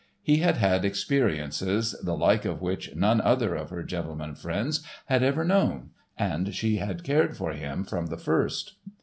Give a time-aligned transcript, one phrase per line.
[0.23, 5.21] He had had experiences, the like of which none other of her gentlemen friends had
[5.21, 8.77] ever known and she had cared for him from the first.